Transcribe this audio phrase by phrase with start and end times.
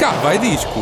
[0.00, 0.80] Cá vai disco.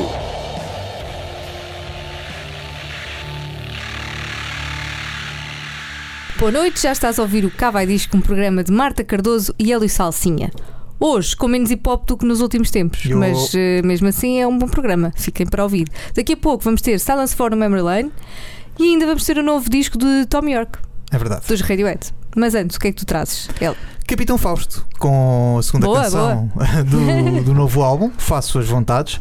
[6.38, 9.52] Boa noite, já estás a ouvir o Cá Vai Disco, um programa de Marta Cardoso
[9.58, 10.50] e Hélio Salsinha.
[11.00, 14.40] Hoje, com menos hip hop do que nos últimos tempos, Eu- mas eh, mesmo assim
[14.40, 15.88] é um bom programa, fiquem para ouvir.
[16.14, 18.12] Daqui a pouco vamos ter Silence for the Memory Lane
[18.78, 20.78] e ainda vamos ter o novo disco de Tom York,
[21.10, 21.44] É verdade.
[21.46, 22.12] dos Radiohead.
[22.36, 23.48] Mas antes, o que é que tu trazes?
[23.60, 23.76] Hélio?
[24.08, 26.50] Capitão Fausto, com a segunda Boa, canção
[26.88, 29.20] do, do novo álbum, Faço Suas Vontades,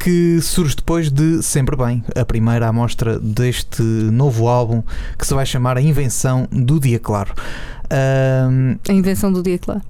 [0.00, 4.82] que surge depois de Sempre Bem, a primeira amostra deste novo álbum
[5.16, 7.32] que se vai chamar A Invenção do Dia Claro.
[7.88, 9.80] Ahm, A invenção do dia claro.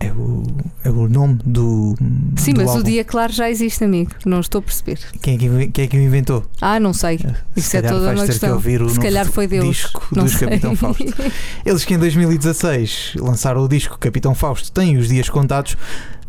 [0.00, 0.42] É, o,
[0.82, 1.94] é o nome do.
[2.36, 2.80] Sim, do mas álbum.
[2.80, 4.10] o dia claro já existe, amigo.
[4.24, 4.98] Não estou a perceber.
[5.20, 6.42] Quem é que, quem é que o inventou?
[6.60, 7.20] Ah, não sei.
[7.54, 8.48] Isso Se é toda uma questão.
[8.48, 9.66] que ouvir o Se calhar foi Deus.
[9.66, 10.48] disco Não dos sei.
[10.48, 11.04] Capitão Fausto.
[11.64, 15.76] Eles que em 2016 lançaram o disco Capitão Fausto têm os dias contados.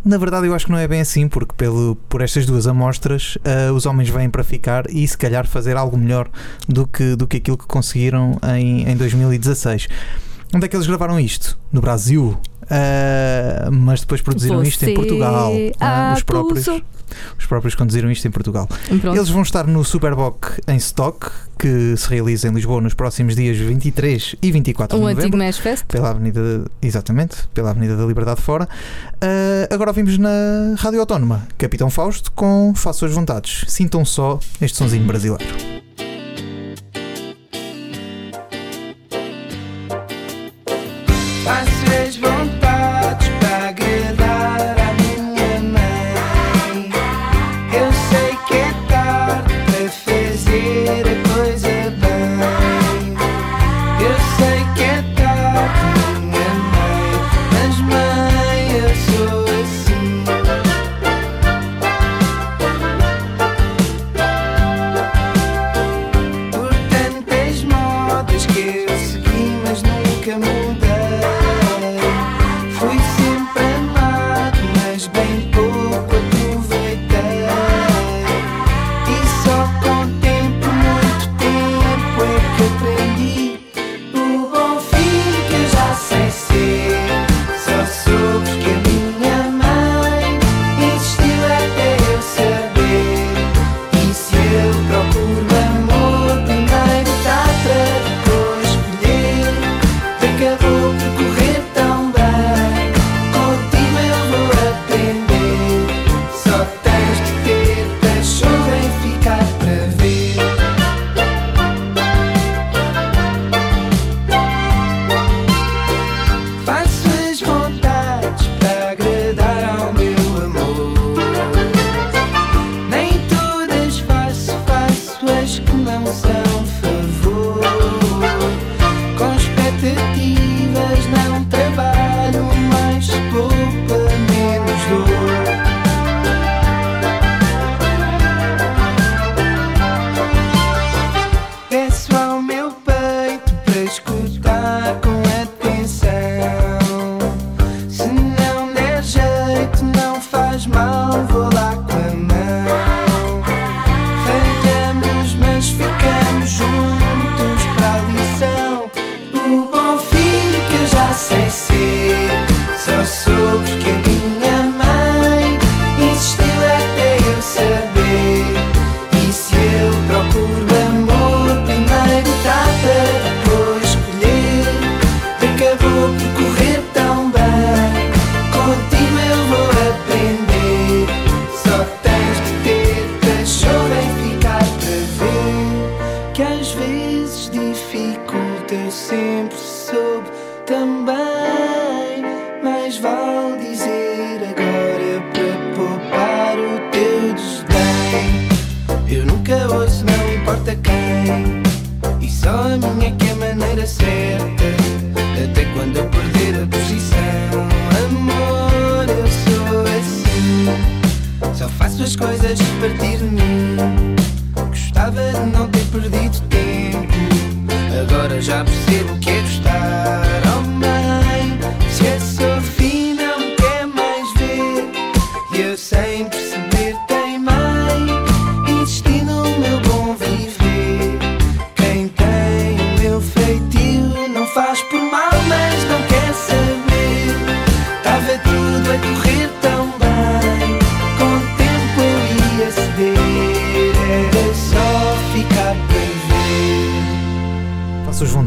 [0.04, 3.38] Na verdade, eu acho que não é bem assim, porque pelo, por estas duas amostras
[3.46, 6.28] ah, os homens vêm para ficar e se calhar fazer algo melhor
[6.68, 9.88] do que, do que aquilo que conseguiram em, em 2016.
[10.54, 11.58] Onde é que eles gravaram isto?
[11.72, 12.38] No Brasil.
[12.74, 15.52] Ah, mas depois produziram isto em Você Portugal.
[15.80, 16.66] Ah, os, próprios,
[17.38, 18.68] os próprios conduziram isto em Portugal.
[18.68, 19.18] Pronto.
[19.18, 23.58] Eles vão estar no Superboc em Stock, que se realiza em Lisboa nos próximos dias
[23.58, 25.24] 23 e 24 de Um novembro.
[25.24, 25.86] antigo Mesh Fest.
[25.86, 28.68] Pela Avenida, exatamente, pela Avenida da Liberdade fora.
[29.20, 30.30] Ah, agora ouvimos na
[30.78, 33.66] Rádio Autónoma, Capitão Fausto com Faço Suas Vontades.
[33.68, 35.71] Sintam só este sonzinho brasileiro.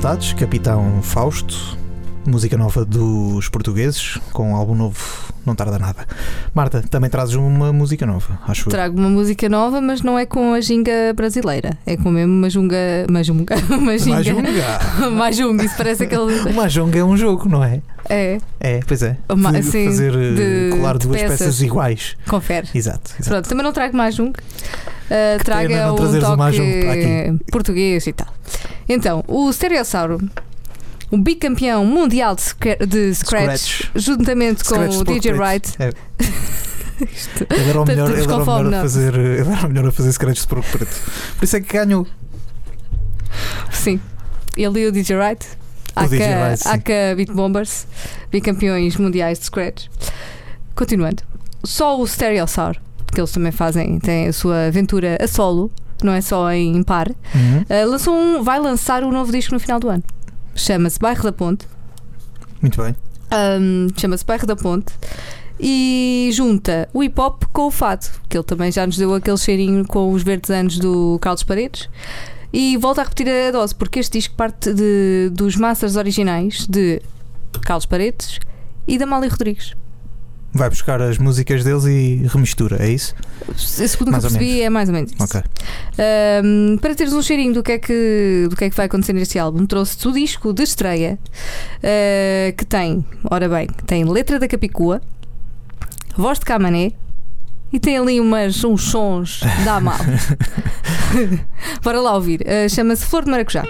[0.05, 1.79] Vontades, Capitão Fausto,
[2.27, 4.99] música nova dos portugueses, com um álbum novo,
[5.47, 6.07] não tarda nada.
[6.53, 8.69] Marta, também trazes uma música nova, acho.
[8.69, 11.79] Trago uma música nova, mas não é com a ginga brasileira.
[11.87, 12.77] É com mesmo uma junga.
[13.09, 13.55] Uma junga.
[13.75, 14.17] Uma ginga.
[14.17, 14.81] Majunga.
[15.11, 16.51] Majunga, isso parece aquele.
[16.51, 17.81] O Mahjong é um jogo, não é?
[18.11, 19.17] É, É, pois é.
[19.31, 21.39] Uma- De sim, fazer eh, de- colar de duas peças.
[21.39, 21.63] peças.
[21.63, 22.15] iguais.
[22.29, 22.69] confere.
[22.75, 23.11] Exato.
[23.19, 23.25] exato.
[23.31, 24.29] Pronto, também não trago Majung.
[25.05, 28.29] Uh, Que traga não um toque português e tal.
[28.89, 30.19] Então, o Stereossauro,
[31.11, 33.91] o bicampeão mundial de, scra- de Scratch, Scratch.
[33.95, 35.33] juntamente com Scratch de o DJ.
[35.33, 35.75] Wright.
[35.79, 35.93] É,
[37.55, 39.89] ele era o melhor, ele era com o melhor a fazer, ele era o melhor
[39.89, 40.95] a fazer scratches de porco preto.
[41.39, 42.07] Por isso é que ganhou.
[43.73, 44.01] Sim,
[44.57, 45.47] ele e o DJ Wright.
[45.97, 47.87] Aka Beat Bombers,
[48.31, 49.87] bicampeões mundiais de Scratch.
[50.75, 51.23] Continuando,
[51.63, 52.81] só o Stereossauro,
[53.13, 55.71] que eles também fazem, tem a sua aventura a solo,
[56.05, 57.09] não é só em par.
[57.09, 57.63] Uhum.
[57.63, 60.03] Uh, lançou um, vai lançar um novo disco no final do ano.
[60.55, 61.67] Chama-se Bairro da Ponte.
[62.61, 62.95] Muito bem.
[63.33, 64.93] Um, Chama-se Bairro da Ponte.
[65.59, 69.37] E junta o hip hop com o fado, que ele também já nos deu aquele
[69.37, 71.89] cheirinho com os verdes anos do Carlos Paredes.
[72.53, 77.03] E volta a repetir a dose, porque este disco parte de, dos masters originais de
[77.63, 78.39] Carlos Paredes
[78.87, 79.75] e da Mali Rodrigues.
[80.55, 83.15] Vai buscar as músicas deles e remistura, é isso?
[83.57, 85.23] Segundo o que eu percebi, é mais ou menos isso.
[85.23, 85.43] Ok.
[86.45, 89.13] Um, para teres um cheirinho do que, é que, do que é que vai acontecer
[89.13, 91.19] neste álbum, trouxe-te o disco de estreia
[91.79, 95.03] uh, que tem, ora bem, tem letra da Capicua,
[96.17, 96.93] voz de Camané
[97.73, 99.99] e tem ali umas, uns sons da Amal.
[101.83, 102.41] Bora lá ouvir.
[102.43, 103.65] Uh, Chama-se Flor de Maracujá.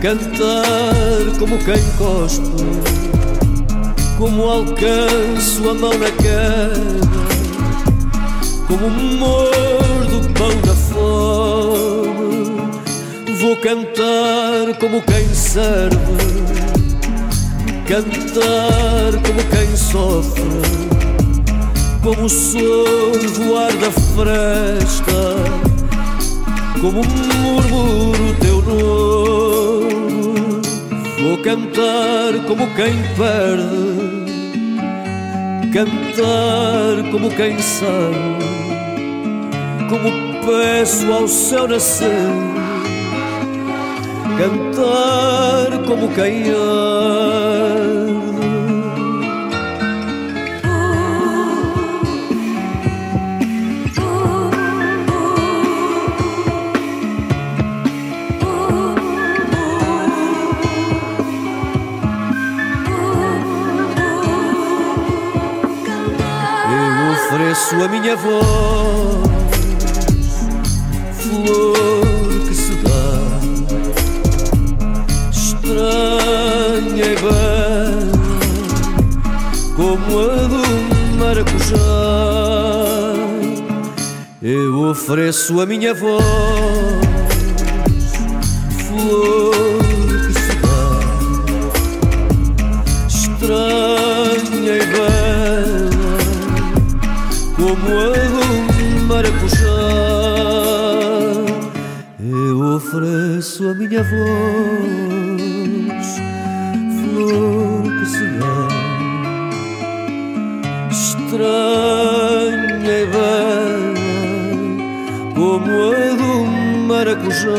[0.00, 2.64] Cantar como quem cospe,
[4.16, 7.08] como alcanço a mão na queda,
[8.66, 12.18] como mordo o pão da fome.
[13.40, 15.96] Vou cantar como quem serve,
[17.86, 20.78] cantar como quem sofre
[22.02, 25.67] como sorvo ar da fresta,
[26.80, 29.98] como murmuro teu nome.
[31.20, 34.32] Vou cantar como quem perde,
[35.72, 38.38] cantar como quem sabe,
[39.88, 40.10] como
[40.46, 42.10] peço ao céu nascer,
[44.38, 47.47] cantar como quem arde.
[67.68, 69.28] Ofereço a minha voz,
[71.12, 73.12] flor que se dá,
[75.30, 78.12] estranha e bela,
[79.76, 80.62] como a do
[81.18, 81.76] maracujá.
[84.40, 86.22] Eu ofereço a minha voz,
[104.04, 105.08] flor
[107.98, 108.68] que se dá,
[110.90, 113.94] estranha e bela,
[115.34, 115.72] como a
[116.16, 116.32] do
[116.86, 117.58] maracujá.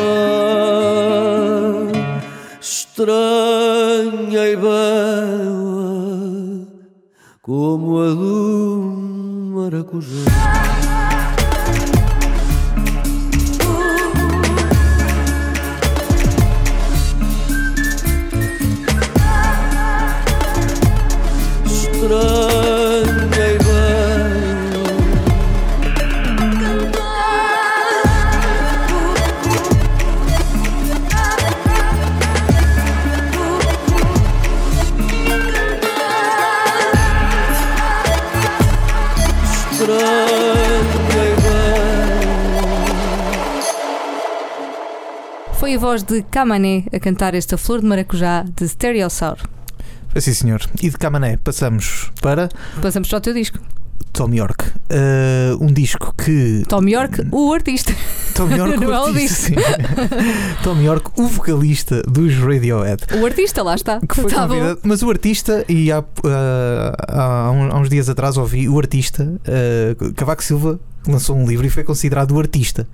[2.61, 4.79] Estranha e bela
[7.41, 8.93] como a do
[9.55, 10.18] maracujá.
[45.89, 49.37] Voz de Camané a cantar esta flor de maracujá de Stereosaur.
[50.09, 50.61] Foi sim, senhor.
[50.83, 52.47] E de Camané passamos para
[52.79, 53.57] Passamos para o teu disco.
[54.13, 54.65] Tom York.
[54.67, 56.63] Uh, um disco que.
[56.67, 57.91] Tom York, o artista.
[58.35, 59.51] Tom York, o é o artista.
[60.63, 63.05] Tom York, o vocalista dos Radiohead.
[63.19, 63.99] O artista, lá está.
[63.99, 66.03] Que foi Tá convidado, mas o artista, e há,
[67.07, 71.65] há, um- há uns dias atrás ouvi o artista, uh, Cavaco Silva lançou um livro
[71.65, 72.87] e foi considerado o artista.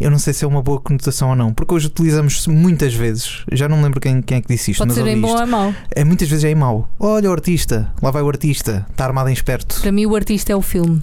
[0.00, 3.44] Eu não sei se é uma boa conotação ou não, porque hoje utilizamos muitas vezes,
[3.52, 5.28] já não me lembro quem, quem é que disse isto, Pode mas ser em bom
[5.34, 5.74] ou em mau.
[5.94, 6.88] É, muitas vezes é em mau.
[6.98, 9.80] Olha o artista, lá vai o artista, está armado em esperto.
[9.80, 11.02] Para mim, o artista é o filme.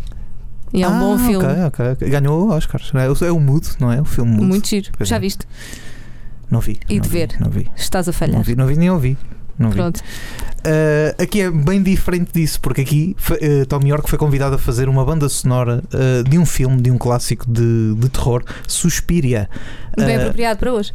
[0.74, 1.46] E é um bom Ah, filme.
[1.46, 2.10] ok, ok, ok.
[2.10, 2.92] Ganhou Oscars.
[2.96, 4.00] É, o- é o Mudo, não é?
[4.02, 4.46] O filme Mudo.
[4.46, 4.90] Muito giro.
[5.02, 5.20] Já é.
[5.20, 5.46] viste?
[6.50, 6.80] Não vi.
[6.90, 7.36] E não de vi, ver.
[7.40, 7.68] Não vi.
[7.76, 8.44] Estás a Não falhar.
[8.44, 9.18] vi, não vi nem ouvi.
[9.62, 9.76] Não vi.
[9.78, 9.98] Pronto.
[9.98, 14.88] Uh, aqui é bem diferente disso, porque aqui uh, Tom York foi convidado a fazer
[14.88, 19.50] uma banda sonora uh, de um filme, de um clássico de, de terror, Suspiria.
[19.98, 20.94] Bem Uh, apropriado para hoje.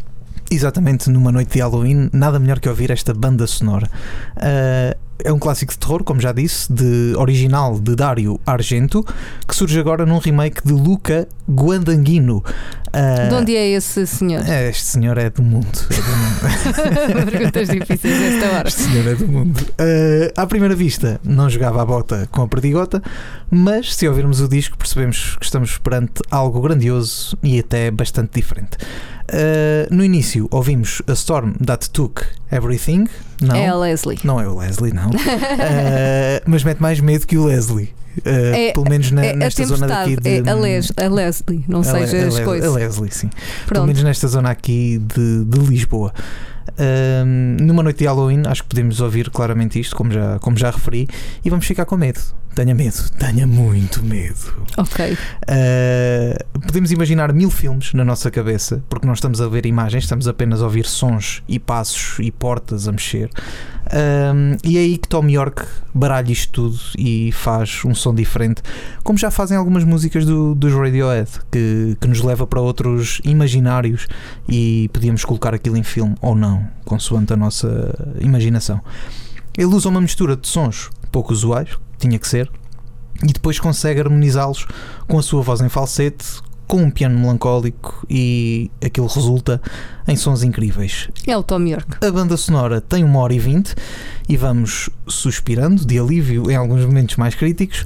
[0.51, 3.91] exatamente numa noite de Halloween, nada melhor que ouvir esta banda sonora.
[4.37, 9.05] Uh, é um clássico de terror, como já disse, de original de Dario Argento,
[9.47, 12.43] que surge agora num remake de Luca Guadagnino.
[12.89, 14.43] Uh, De onde é esse senhor?
[14.49, 15.67] é, Este senhor é do mundo.
[15.91, 17.31] É do mundo.
[17.31, 18.69] Perguntas difíceis nesta hora.
[18.69, 19.59] Este senhor é do mundo.
[19.61, 23.03] Uh, à primeira vista, não jogava a bota com a perdigota,
[23.51, 28.77] mas se ouvirmos o disco, percebemos que estamos perante algo grandioso e até bastante diferente.
[29.33, 33.07] Uh, no início, ouvimos A Storm That Took Everything.
[33.43, 34.19] Não, É a Leslie.
[34.25, 35.09] não é o Leslie, não.
[35.09, 37.93] Uh, mas mete mais medo que o Leslie.
[38.19, 40.39] Uh, É- pelo menos na- É a nesta zona daqui de.
[40.39, 41.65] É a, Les, a Leslie.
[41.69, 42.71] Não a seja Le- as coisas.
[42.73, 43.29] A Leslie, sim.
[43.29, 43.87] Pelo Pronto.
[43.89, 46.13] menos nesta zona aqui de, de Lisboa.
[47.59, 51.09] Numa noite de Halloween, acho que podemos ouvir claramente isto, como já, como já referi,
[51.45, 52.21] e vamos ficar com medo.
[52.55, 54.67] Tenha medo, tenha muito medo.
[54.79, 55.19] Ok.
[55.47, 60.27] Ah, podemos imaginar mil filmes na nossa cabeça, porque não estamos a ver imagens, estamos
[60.27, 63.29] apenas a ouvir sons e passos e portas a mexer.
[64.65, 65.65] E é aí que Tom York
[65.95, 68.63] baralha isto tudo e faz um som diferente,
[69.05, 74.09] como já fazem algumas músicas do, dos Radiohead, que, que nos leva para outros imaginários
[74.49, 78.81] e podíamos colocar aquilo em filme ou não, consoante a nossa imaginação.
[79.57, 82.51] Ele usa uma mistura de sons pouco usuais, tinha que ser,
[83.23, 84.67] e depois consegue harmonizá-los
[85.09, 86.25] com a sua voz em falsete,
[86.67, 89.61] com um piano melancólico e aquilo resulta
[90.07, 91.09] em sons incríveis.
[91.27, 92.05] É o Tom York.
[92.05, 93.75] A banda sonora tem uma hora e vinte
[94.29, 97.85] e vamos suspirando de alívio em alguns momentos mais críticos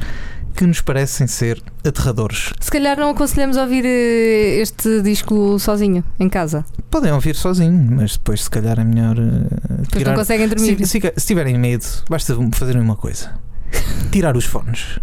[0.61, 2.52] que nos parecem ser aterradores.
[2.61, 6.67] Se calhar não aconselhamos a ouvir eh, este disco sozinho, em casa.
[6.90, 10.11] Podem ouvir sozinho, mas depois se calhar é melhor uh, Depois tirar...
[10.11, 10.76] não conseguem dormir.
[10.87, 13.33] Se, se, se tiverem medo, basta fazerem uma coisa:
[14.12, 15.00] tirar os fones.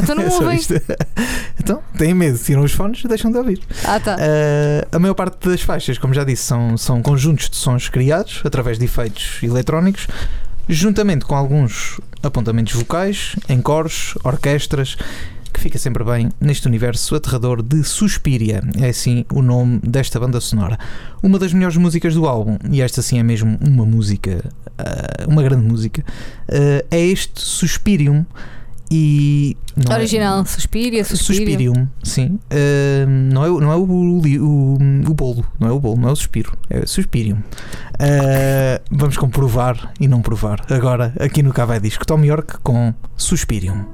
[0.00, 0.60] Então não É ouvem.
[1.58, 3.60] então, têm medo, tiram os fones e deixam de ouvir.
[3.84, 4.14] Ah, tá.
[4.14, 8.42] Uh, a maior parte das faixas, como já disse, são, são conjuntos de sons criados
[8.44, 10.06] através de efeitos eletrónicos,
[10.68, 14.96] juntamente com alguns apontamentos vocais, em coros, orquestras,
[15.52, 18.62] que fica sempre bem neste universo aterrador de Suspiria.
[18.78, 20.78] É assim o nome desta banda sonora.
[21.22, 25.42] Uma das melhores músicas do álbum, e esta sim é mesmo uma música, uh, uma
[25.42, 28.24] grande música, uh, é este Suspirium.
[28.90, 29.56] E
[29.88, 31.46] é- Original, Suspiria, Suspiria.
[31.46, 32.38] Suspirium, sim.
[32.52, 34.74] Uh, não é, o- não é o, li- o,
[35.08, 37.36] o bolo, não é o bolo, não é o suspiro, é Suspirium.
[37.36, 40.64] Uh, vamos comprovar e não provar.
[40.70, 43.84] Agora, aqui no Cavai Disco, Tom York com Suspirium.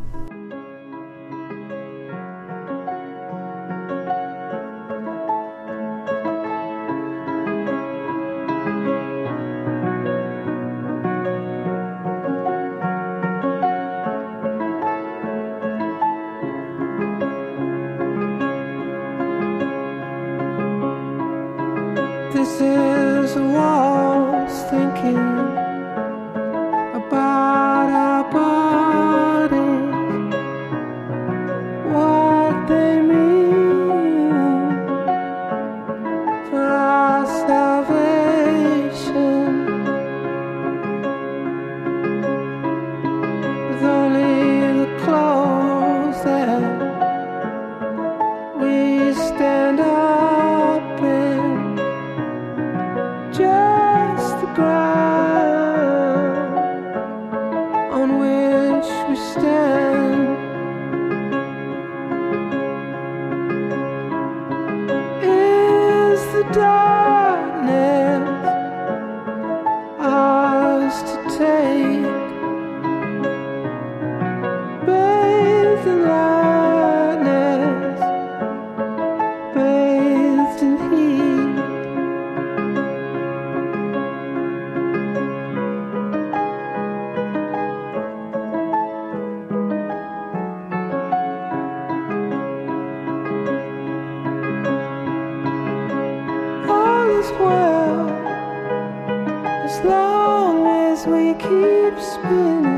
[99.77, 102.76] as long as we keep spinning.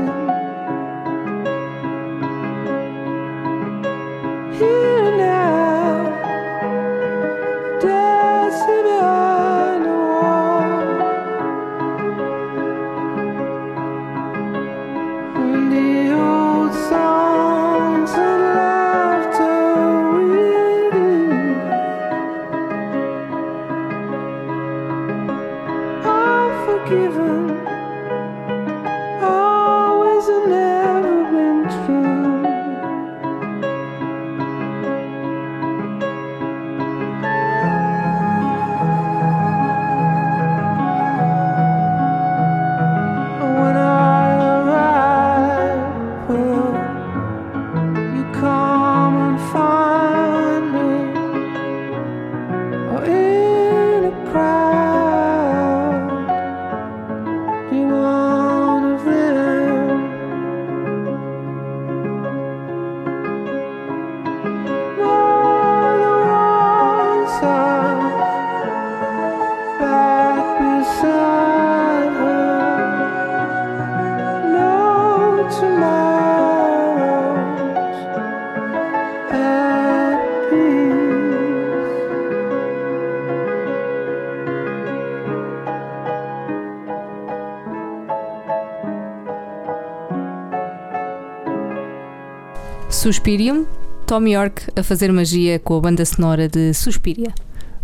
[93.09, 93.65] Suspirium,
[94.05, 97.33] Tom York a fazer magia com a banda sonora de Suspiria.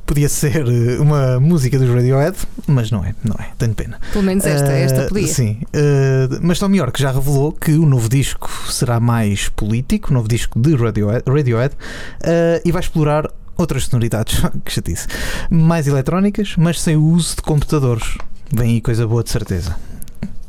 [0.06, 4.00] Podia ser eh, uma música dos Radiohead, mas não é, não é, tenho pena.
[4.14, 5.26] Pelo menos esta, Eh, esta podia.
[5.26, 10.14] Sim, Eh, mas Tom York já revelou que o novo disco será mais político, o
[10.14, 11.74] novo disco de Radiohead, Radiohead
[12.22, 15.08] eh, e vai explorar outras sonoridades, que chatice,
[15.50, 18.16] mais eletrónicas, mas sem o uso de computadores.
[18.54, 19.76] Vem aí coisa boa de certeza.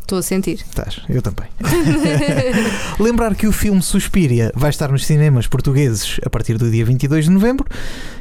[0.06, 0.64] Estou a sentir.
[0.64, 1.48] Estás, eu também.
[3.00, 7.24] Lembrar que o filme Suspiria vai estar nos cinemas portugueses a partir do dia 22
[7.24, 7.66] de novembro.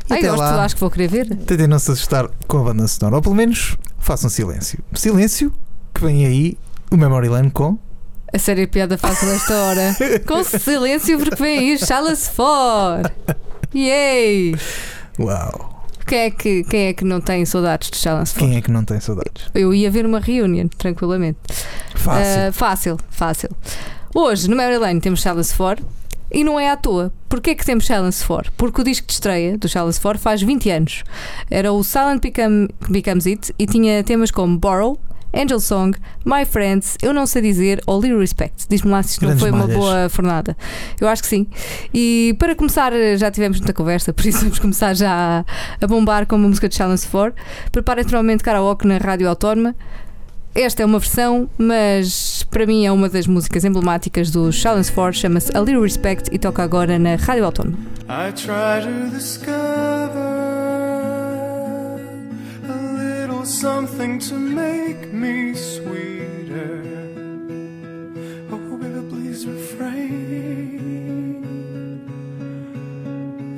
[0.10, 1.28] E Ai, até gosto, lá, acho que vou querer ver.
[1.46, 4.80] tentem não se assustar com a banda sonora, ou pelo menos façam silêncio.
[4.96, 5.54] Silêncio,
[5.94, 6.58] que vem aí
[6.90, 7.78] o Memory Lane com.
[8.34, 9.96] A série piada fácil esta hora.
[10.26, 13.14] Com silêncio, porque vem aí Chala-se fora.
[13.76, 14.56] Yay!
[15.20, 15.75] Uau!
[16.06, 18.46] Quem é que, quem é que não tem saudades de Chala-se fora?
[18.46, 19.50] Quem é que não tem saudades?
[19.54, 21.40] Eu ia ver uma reunião, tranquilamente.
[21.96, 22.42] Fácil.
[22.48, 23.50] Ah, fácil, fácil.
[24.14, 25.78] Hoje, no Mary Lane, temos Chalice For
[26.32, 27.12] e não é à toa.
[27.28, 28.46] Porquê é que temos Chalice For?
[28.56, 31.04] Porque o disco de estreia do Chalice For faz 20 anos.
[31.50, 35.00] Era o Silent Become, Becomes It e tinha temas como Borrow,
[35.36, 38.66] Angel Song, My Friends, Eu Não Sei Dizer ou Little Respect.
[38.70, 39.78] Diz-me lá se isto não foi uma malhas.
[39.78, 40.56] boa fornada.
[41.00, 41.46] Eu acho que sim.
[41.94, 45.46] E para começar, já tivemos muita conversa, por isso vamos começar já a,
[45.84, 47.34] a bombar com uma música de Challenge 4.
[47.72, 49.76] Prepara naturalmente karaoke na Rádio Autónoma.
[50.54, 55.20] Esta é uma versão, mas para mim é uma das músicas emblemáticas do Challenge 4,
[55.20, 57.78] chama-se A Little Respect e toca agora na Rádio Autónoma.
[58.08, 60.65] I try to discover
[63.46, 66.84] something to make me sweeter.
[68.52, 70.24] Oh, baby, please refrain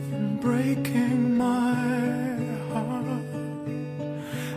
[0.10, 1.76] from breaking my
[2.74, 3.06] heart.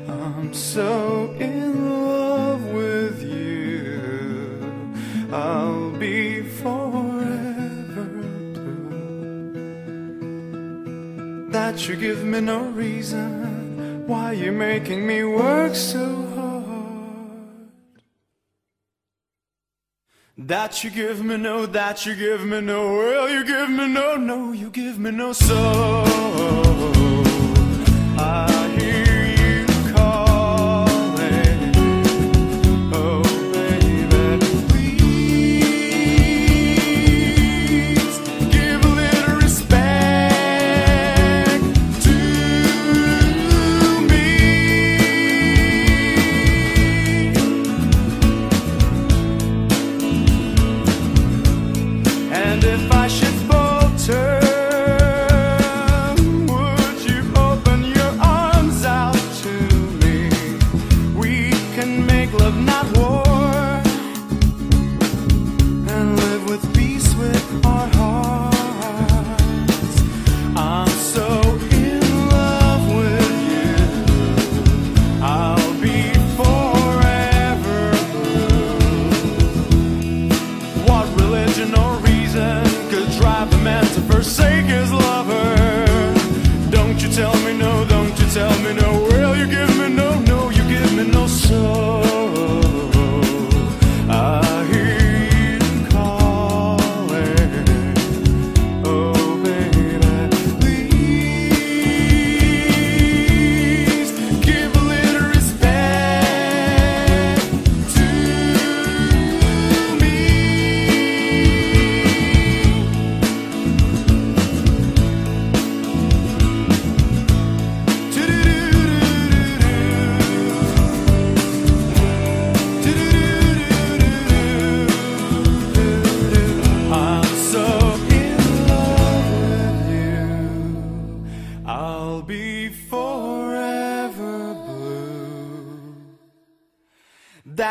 [0.09, 4.61] I'm so in love with you.
[5.33, 8.09] I'll be forever
[8.55, 9.11] blue.
[11.51, 13.50] That you give me no reason
[14.11, 16.67] why you're making me work so hard.
[20.37, 24.17] That you give me no, that you give me no, well, you give me no,
[24.17, 27.00] no, you give me no soul.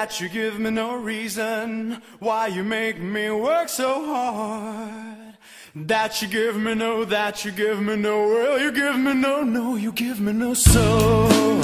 [0.09, 5.37] That you give me no reason why you make me work so hard.
[5.75, 9.43] That you give me no, that you give me no, well, you give me no,
[9.43, 11.58] no, you give me no soul.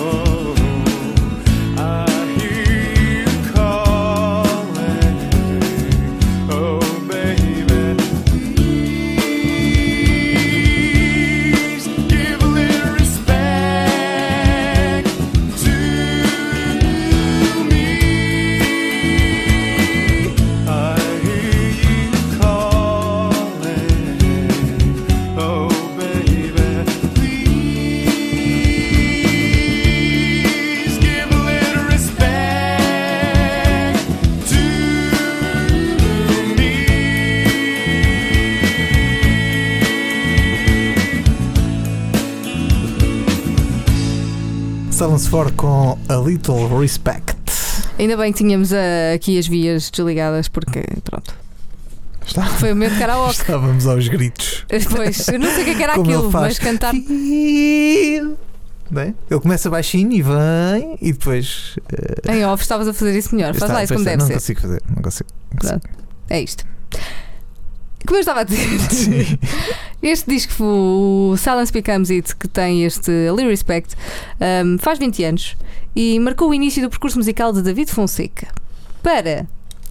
[45.35, 47.35] 4 com A Little Respect.
[47.99, 48.77] Ainda bem que tínhamos ah,
[49.13, 51.35] aqui as vias desligadas, porque pronto.
[52.25, 53.41] Está- Foi o meu de karaoke.
[53.41, 54.65] Estávamos aos gritos.
[54.89, 56.93] Pois, eu não sei o que é era Como aquilo, mas cantar.
[56.93, 58.37] Bem,
[59.29, 61.75] ele começa baixinho e vem e depois.
[61.91, 63.53] eh, Em off estavas a fazer isso melhor.
[63.55, 64.33] Faz lá isso como deve não ser.
[64.35, 65.29] consigo fazer, não consigo.
[65.51, 65.81] não consigo.
[66.29, 66.65] É isto.
[68.07, 69.37] Como eu estava a dizer, Sim.
[70.01, 73.95] Este disco, o Silence Becomes It, que tem este Ali Respect,
[74.65, 75.57] um, faz 20 anos
[75.95, 78.47] e marcou o início do percurso musical de David Fonseca.
[79.01, 79.47] Para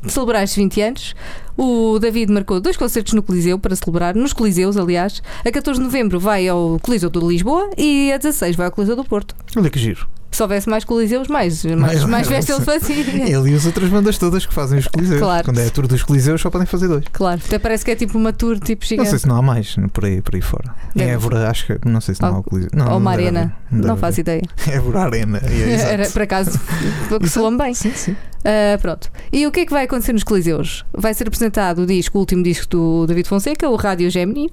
[0.07, 1.15] celebrar estes 20 anos,
[1.57, 5.23] o David marcou dois concertos no Coliseu para celebrar, nos Coliseus, aliás.
[5.45, 8.97] A 14 de novembro vai ao Coliseu de Lisboa e a 16 vai ao Coliseu
[8.97, 9.35] do Porto.
[9.57, 10.07] Olha que giro.
[10.35, 12.97] Se houvesse mais Coliseus, mais, mais, Mais- mais ele fazia.
[12.99, 15.21] Ele e as outras bandas todas que fazem os Coliseus.
[15.21, 15.45] Claro.
[15.45, 17.05] Quando é a tour dos Coliseus só podem fazer dois.
[17.13, 19.11] Claro, até parece que é tipo uma tour tipo Não gigante.
[19.11, 20.75] sei se não há mais por aí, por aí fora.
[20.95, 21.79] Em Deve- Évora, acho que.
[21.89, 22.71] Não sei se não há Ou- o Coliseu.
[22.75, 23.57] Não, Ou não uma deve arena.
[23.71, 24.43] Não, deve faço ideia.
[24.67, 25.39] Évora Arena.
[25.39, 25.73] é.
[25.95, 27.29] Era, por acaso, que Exato.
[27.29, 27.73] soam bem.
[27.75, 28.17] Sim, sim.
[28.45, 29.11] Ah, pronto.
[29.33, 30.85] E o que é que vai acontecer nos Coliseus?
[30.93, 34.51] Vai ser apresentado o disco, o último disco do David Fonseca, o Rádio Gemini.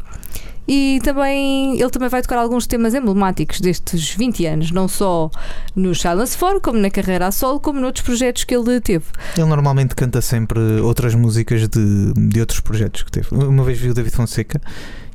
[0.68, 5.30] E também ele também vai tocar alguns temas emblemáticos destes 20 anos, não só
[5.76, 9.06] no Silence 4, como na carreira a solo, como noutros projetos que ele teve.
[9.36, 13.28] Ele normalmente canta sempre outras músicas de, de outros projetos que teve.
[13.32, 14.62] Uma vez vi o David Fonseca,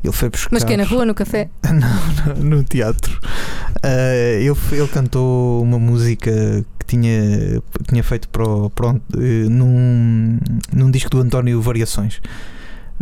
[0.07, 0.49] ele foi buscar.
[0.53, 1.49] Mas que é na rua, no café?
[1.65, 3.19] não, no, no teatro.
[3.83, 6.31] Ah, ele, ele cantou uma música
[6.79, 10.39] que tinha, tinha feito para, o- para o- eh, num,
[10.73, 12.21] num disco do António Variações.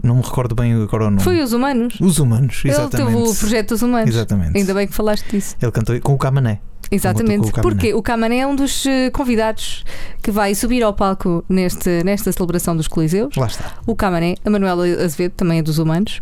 [0.02, 1.22] Não me recordo bem agora o nome.
[1.22, 1.94] Foi os humanos.
[2.00, 3.12] Os Humanos, Ele exatamente.
[3.12, 4.10] teve o projeto dos humanos.
[4.10, 4.58] Exatamente.
[4.58, 5.54] Ainda bem que falaste disso.
[5.62, 6.58] Ele cantou com o Camané.
[6.90, 7.50] Exatamente.
[7.62, 9.84] Porque o Camané é um dos eh, convidados
[10.22, 13.34] que vai subir ao palco neste, nesta celebração dos Coliseus.
[13.36, 13.72] Lá está.
[13.86, 16.20] o Camané, a Manuela Azevedo, também é dos humanos,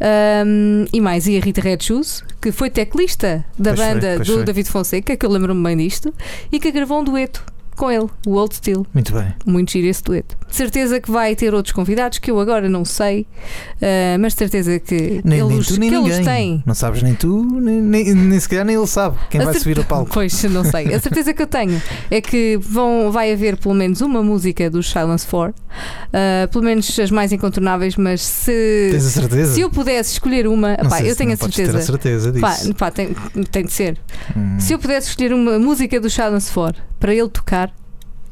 [0.00, 4.12] Ahm, e mais, e a Rita Red Shoes, que foi teclista da Pois foi, banda
[4.16, 4.44] pois do foi.
[4.44, 6.12] David Fonseca, que eu lembro-me bem disto,
[6.50, 8.86] e que gravou um dueto com ele, o Old Steel.
[8.94, 9.34] Muito bem.
[9.44, 10.36] Muito giro esse dueto.
[10.48, 13.26] De certeza que vai ter outros convidados que eu agora não sei,
[13.82, 16.24] ah, mas de certeza que Nem, nem eles, tu nem que eles ninguém.
[16.24, 16.62] têm.
[16.66, 19.62] Não sabes nem tu, nem, nem, nem sequer nem ele sabe quem A vai cer-
[19.62, 20.10] subir ao palco.
[20.12, 20.94] Pois, não sei.
[20.94, 24.90] A certeza que eu tenho é que vão, vai haver pelo menos uma música dos
[24.90, 25.54] Silence 4,
[26.12, 29.52] ah, pelo menos as mais incontornáveis, mas se, Tens a certeza?
[29.54, 31.72] se eu pudesse escolher uma, pá, eu se tenho a certeza.
[31.72, 32.74] ter a certeza Pá, disso.
[32.74, 33.08] pá, tem,
[33.50, 33.98] tem de ser.
[34.36, 34.58] Hum.
[34.58, 37.63] Se eu pudesse escolher uma música do Silence 4 para ele tocar,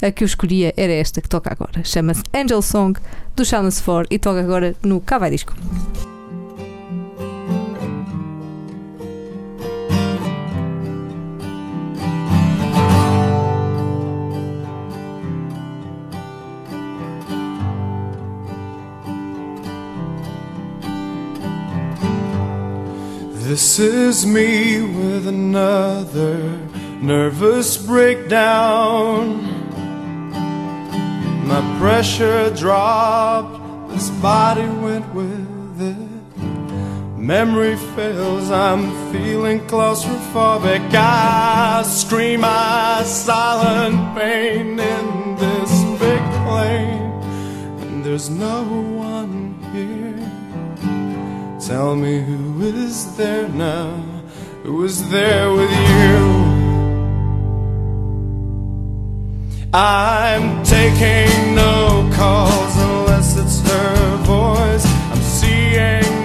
[0.03, 1.85] a que eu escolhia era esta que toca agora.
[1.85, 2.99] Chama-se Angel Song
[3.37, 5.55] do Silence 4 e toca agora no Cavai Disco.
[23.53, 26.39] This is me with another
[27.03, 29.62] nervous breakdown.
[31.45, 36.13] My pressure dropped, this body went with it.
[37.19, 40.95] Memory fails, I'm feeling claustrophobic.
[40.95, 47.13] I scream my silent pain in this big plane,
[47.83, 50.13] and there's no one here.
[51.61, 53.91] Tell me who is there now?
[54.65, 56.62] Who is there with you?
[59.75, 64.85] I'm taking no calls unless it's her voice.
[65.11, 66.22] I'm seeing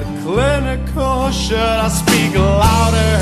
[0.00, 1.30] Get clinical?
[1.30, 3.20] Should I speak louder?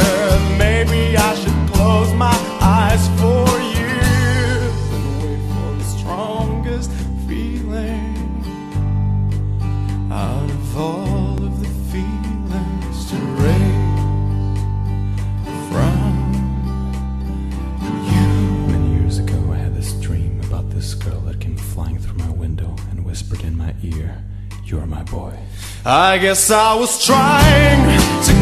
[0.59, 3.99] Maybe I should close my eyes for you
[4.95, 6.93] and wait for the strongest
[7.27, 8.15] feeling
[10.13, 14.59] out of all of the feelings to raise
[15.73, 16.33] from
[18.13, 18.29] you.
[18.73, 22.31] Many years ago, I had this dream about this girl that came flying through my
[22.31, 24.23] window and whispered in my ear,
[24.65, 25.35] You're my boy.
[25.91, 28.38] I guess I was trying to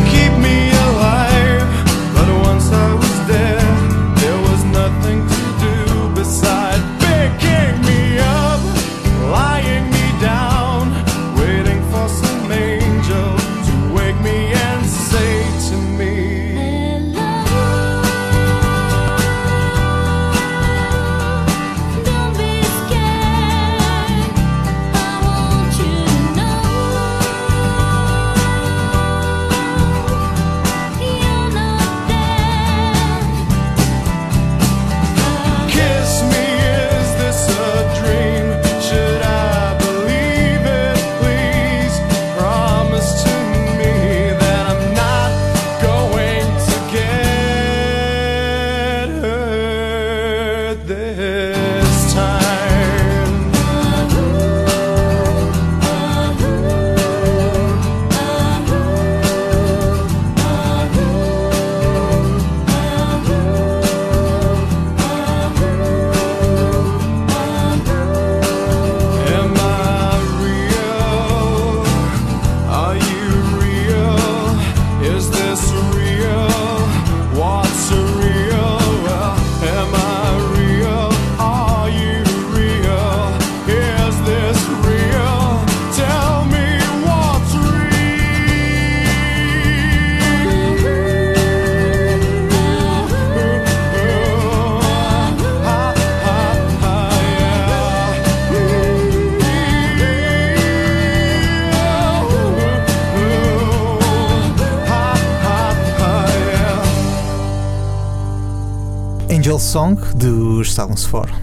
[109.67, 111.35] Song dos Silence 4.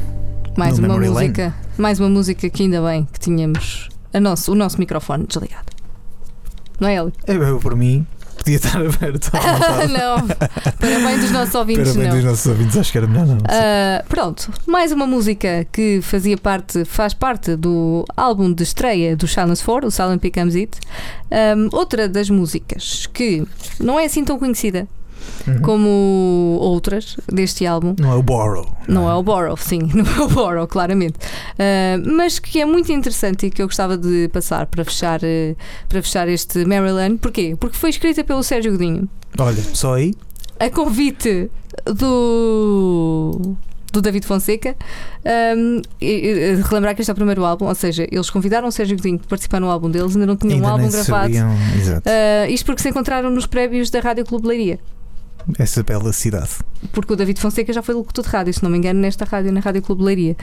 [0.56, 1.28] Mais uma Memory Lane.
[1.28, 1.54] música.
[1.78, 5.66] Mais uma música que ainda bem que tínhamos a nosso, o nosso microfone desligado.
[6.80, 7.12] Não é, Hélio?
[7.28, 8.08] Eu, eu, por mim,
[8.38, 9.30] podia estar aberto
[9.92, 10.26] não.
[10.28, 12.16] Para bem dos nossos ouvintes, Para bem não.
[12.16, 13.38] dos nossos ouvintes, acho que era melhor não.
[13.46, 19.28] Ah, pronto, mais uma música que fazia parte, faz parte do álbum de estreia do
[19.28, 20.80] Silence 4, o Silent Becomes It.
[21.30, 23.46] Ahm, outra das músicas que
[23.82, 24.88] não é assim tão conhecida
[25.48, 25.60] Uhum.
[25.62, 27.96] como outras deste álbum.
[28.00, 28.66] Não é o Borrow.
[28.88, 31.16] Não é o Borrow, sim, não é o Borrow, claramente.
[31.60, 35.56] Ah, mas que é muito interessante e que eu gostava de passar para fechar, eh,
[35.90, 37.18] para fechar este Maryland.
[37.18, 37.56] Porquê?
[37.60, 39.10] Porque foi escrita pelo Sérgio Godinho.
[39.38, 40.14] Olha, só aí.
[40.60, 41.50] a convite
[41.86, 43.56] do,
[43.92, 44.76] do David Fonseca.
[45.58, 48.72] Um, e- e- relembrar que este é o primeiro álbum, ou seja, eles convidaram o
[48.72, 51.24] Sérgio Godinho para participar no álbum deles, ainda não tinham um ainda álbum nem gravado.
[51.34, 51.50] sabiam.
[51.52, 54.80] Uh, isto porque se encontraram nos prévios da Rádio Clube Leiria.
[55.60, 56.50] Essa bela cidade.
[56.92, 59.52] Porque o David Fonseca já foi locutor de rádio, se não me engano, nesta rádio,
[59.52, 60.36] na Rádio Clube Leiria.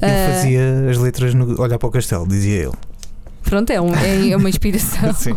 [0.00, 2.72] Ele Uh, fazia as letras no Olhar para o Castelo, dizia ele.
[3.42, 5.12] Pronto, é, um- é- é uma inspiração.
[5.14, 5.36] Sim.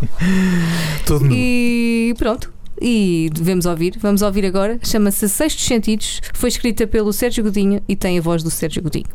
[1.06, 1.28] Todo.
[1.32, 2.52] E pronto.
[2.80, 4.80] E devemos ouvir, vamos ouvir agora.
[4.84, 9.06] Chama-se Sextos Sentidos, foi escrita pelo Sérgio Godinho e tem a voz do Sérgio Godinho.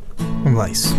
[0.43, 0.97] Vamos lá, isso.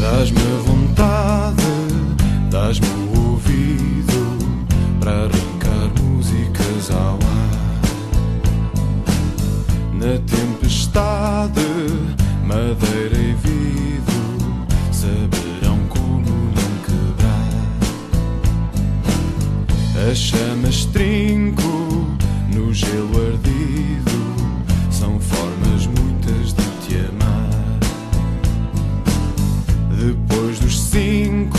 [0.00, 1.62] Dás-me vontade,
[2.50, 4.38] dás-me o ouvido
[4.98, 7.80] para arrancar músicas ao ar.
[9.92, 11.60] Na tempestade,
[12.44, 13.25] madeira
[20.16, 22.16] As chamas trinco
[22.50, 24.56] no gelo ardido
[24.90, 27.78] são formas muitas de te amar.
[29.90, 31.58] Depois dos cinco,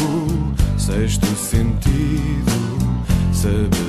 [0.76, 2.96] sexto sentido
[3.32, 3.87] saberá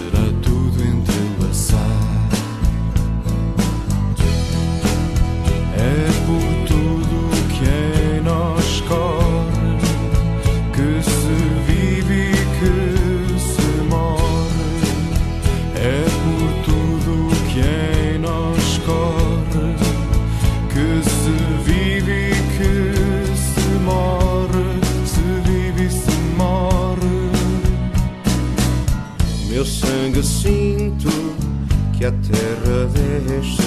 [32.11, 33.63] deste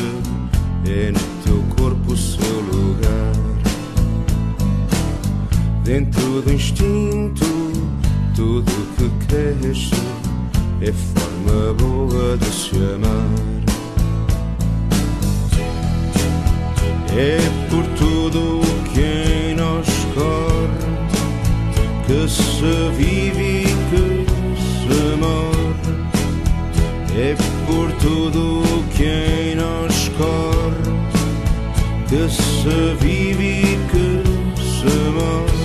[0.87, 3.33] é no teu corpo o seu lugar.
[5.83, 7.45] Dentro do instinto,
[8.35, 9.91] tudo que cresce
[10.81, 13.61] é forma boa de se amar.
[17.13, 17.37] É
[17.69, 20.81] por tudo o que em nós corre
[22.07, 25.50] que se vive e que se morre.
[27.13, 27.35] É
[27.67, 28.63] por tudo
[28.95, 30.91] que nós corre
[32.07, 34.23] que se vive e que
[34.61, 35.61] se morre.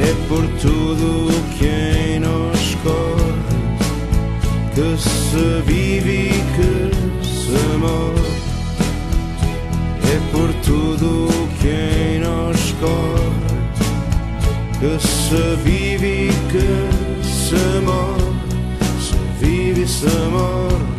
[0.00, 3.38] É por tudo que em nós corre
[4.74, 8.38] que se vive e que se morre.
[10.04, 11.28] É por tudo
[11.60, 13.38] que em nós corre
[14.80, 18.27] que se vive e que se morre.
[19.38, 20.97] Se vive e se morre.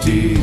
[0.00, 0.37] Sentidos.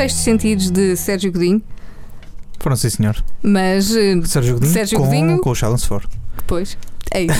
[0.00, 1.60] Sextos sentidos de Sérgio Godinho,
[2.58, 3.22] Foram sim, senhor.
[3.42, 5.38] mas eh, Sérgio Godinho, Sérgio com, Godinho.
[5.40, 6.08] com o Challenge for.
[6.38, 6.78] depois.
[7.10, 7.34] É isso.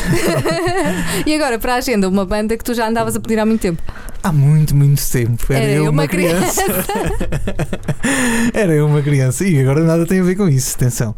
[1.25, 3.63] e agora, para a agenda, uma banda que tu já andavas a pedir há muito
[3.63, 3.83] tempo.
[4.23, 5.43] Há muito, muito tempo.
[5.51, 6.63] Era, Era eu eu uma uma criança.
[8.53, 9.43] Era eu uma criança.
[9.47, 11.15] E agora nada tem a ver com isso, atenção.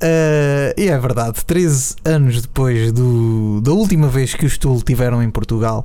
[0.00, 5.22] Ah, e é verdade, 13 anos depois do, da última vez que os Tool tiveram
[5.22, 5.84] em Portugal,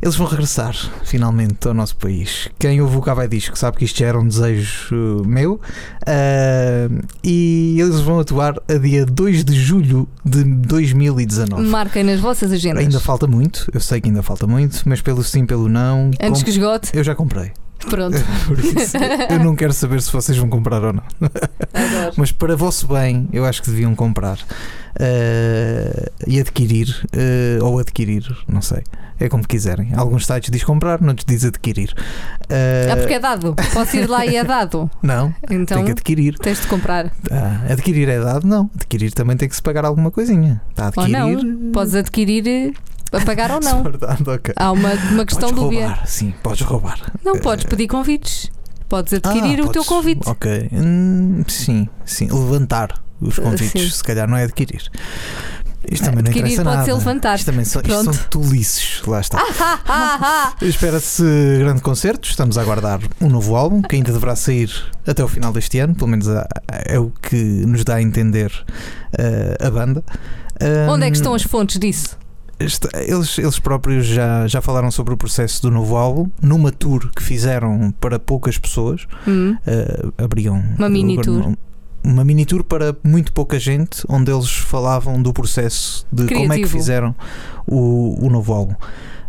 [0.00, 0.74] eles vão regressar
[1.04, 2.48] finalmente ao nosso país.
[2.58, 5.60] Quem ouve o Cavai Disco sabe que isto já era um desejo uh, meu.
[6.06, 6.88] Ah,
[7.22, 11.62] e eles vão atuar a dia 2 de julho de 2019.
[11.62, 12.82] Marquem nas vossas agendas.
[12.82, 16.10] Ainda falta muito, eu sei que ainda falta muito, mas pelo sim, pelo não.
[16.20, 17.52] Antes que esgote, Eu já comprei.
[17.88, 18.16] Pronto.
[18.46, 18.96] Por isso,
[19.30, 21.02] eu não quero saber se vocês vão comprar ou não.
[21.20, 22.14] Adoro.
[22.16, 24.38] Mas para vosso bem, eu acho que deviam comprar
[24.98, 28.82] eh, e adquirir, eh, ou adquirir, não sei.
[29.18, 29.94] É como quiserem.
[29.94, 31.94] Alguns sites diz comprar, noutros diz adquirir.
[32.50, 33.54] Eh, Ah, porque é dado.
[33.72, 34.90] Posso ir lá e é dado.
[35.02, 36.38] Não, Então tem que adquirir.
[36.38, 37.10] tens de comprar.
[37.30, 38.46] Ah, adquirir é dado?
[38.46, 38.70] Não.
[38.74, 40.60] Adquirir também tem que se pagar alguma coisinha.
[40.70, 41.44] Está a Ou adquirir.
[41.44, 41.72] não.
[41.72, 42.74] Podes adquirir
[43.16, 43.82] a pagar ou não.
[43.84, 44.54] Verdade, ok.
[44.56, 45.86] Há uma, uma questão podes dúbia.
[45.88, 47.12] roubar, sim, podes roubar.
[47.24, 48.50] Não podes pedir convites.
[48.88, 50.28] Podes adquirir Ah, o teu podes- convite.
[50.28, 50.68] Ok.
[50.72, 52.28] Hum, sim, sim.
[52.30, 53.90] Levantar os Uh, convites, sim.
[53.90, 54.88] se calhar não é adquirir.
[55.88, 56.84] Isto também não Adquirir interessa pode nada.
[56.84, 57.34] ser levantar.
[57.36, 59.02] Isto também são, isto são tolices.
[59.06, 59.38] Lá está.
[59.88, 61.22] Ah, ah, Espera-se
[61.58, 62.28] grande concerto.
[62.28, 64.68] Estamos a aguardar um novo álbum que ainda deverá sair
[65.06, 65.94] até o final deste ano.
[65.94, 68.50] Pelo menos ah, é o que nos dá a entender
[69.16, 70.02] ah, a banda.
[70.60, 70.90] ah.
[70.92, 72.18] Onde é que Hum, estão as fontes disso?
[72.58, 77.22] Eles, eles próprios já, já falaram sobre o processo do novo álbum numa tour que
[77.22, 79.02] fizeram para poucas pessoas.
[79.26, 81.52] Uh, abriam Uma mini tour.
[82.02, 86.40] Uma mini tour para muito pouca gente, onde eles falavam do processo de como é
[86.40, 86.68] que Criativo.
[86.78, 87.14] fizeram
[87.66, 88.74] o, o novo álbum.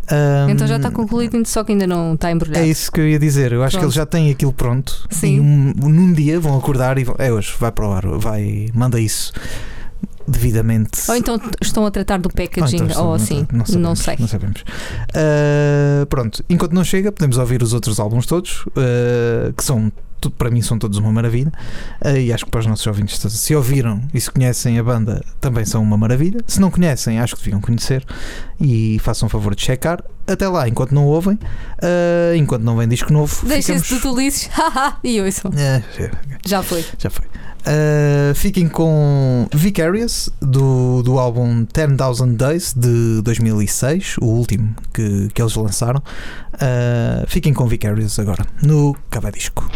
[0.09, 2.63] Um, Então já está concluído, só que ainda não está embrulhado.
[2.63, 3.51] É isso que eu ia dizer.
[3.51, 3.85] Eu acho que Pronto.
[3.87, 5.05] eles já têm aquilo pronto.
[5.09, 5.35] Sim.
[5.35, 7.15] E um- num dia vão acordar e vão.
[7.19, 9.33] É hoje, vai para o ar, vai, manda isso
[10.27, 11.09] devidamente.
[11.09, 13.47] Ou então estão a tratar do Ou packaging, então, ou assim.
[13.51, 14.15] Não, Não, sabemos, sei.
[14.19, 14.61] Não sabemos.
[14.61, 19.91] Uh, pronto, enquanto não chega, podemos ouvir os outros álbuns todos, uh, que são,
[20.37, 21.51] para mim, são todos uma maravilha.
[22.03, 25.23] Uh, e acho que para os nossos ouvintes, se ouviram e se conhecem a banda,
[25.39, 26.41] também são uma maravilha.
[26.45, 28.03] Se não conhecem, acho que deviam conhecer
[28.59, 30.03] e façam favor de checar.
[30.27, 31.39] Até lá, enquanto não ouvem,
[32.37, 35.51] enquanto não vem disco novo, Deixem-se de ficamos- tolices, haha, e ouçam.
[35.55, 36.11] É, é,
[36.45, 36.83] Já foi.
[36.97, 37.23] já foi.
[37.67, 45.41] Uh, fiquem com Vicarious do, do álbum 10,000 Days de 2006, o último que, que
[45.41, 46.01] eles lançaram.
[46.53, 49.69] Uh, fiquem com Vicarious agora no Cava Disco.